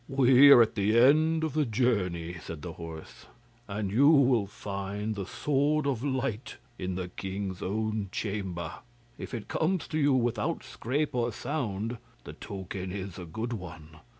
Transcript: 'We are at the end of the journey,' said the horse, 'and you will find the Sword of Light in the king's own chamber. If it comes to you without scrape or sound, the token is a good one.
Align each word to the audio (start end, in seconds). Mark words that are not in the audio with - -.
'We 0.09 0.49
are 0.49 0.63
at 0.63 0.73
the 0.73 0.97
end 0.97 1.43
of 1.43 1.53
the 1.53 1.63
journey,' 1.63 2.37
said 2.43 2.63
the 2.63 2.73
horse, 2.73 3.27
'and 3.67 3.91
you 3.91 4.09
will 4.09 4.47
find 4.47 5.13
the 5.13 5.27
Sword 5.27 5.85
of 5.85 6.03
Light 6.03 6.57
in 6.79 6.95
the 6.95 7.09
king's 7.09 7.61
own 7.61 8.09
chamber. 8.11 8.79
If 9.19 9.35
it 9.35 9.47
comes 9.47 9.87
to 9.89 9.99
you 9.99 10.13
without 10.13 10.63
scrape 10.63 11.13
or 11.13 11.31
sound, 11.31 11.99
the 12.23 12.33
token 12.33 12.91
is 12.91 13.19
a 13.19 13.25
good 13.25 13.53
one. 13.53 13.97